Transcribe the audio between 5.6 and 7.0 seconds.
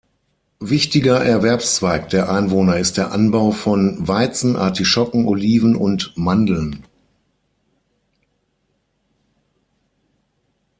und Mandeln.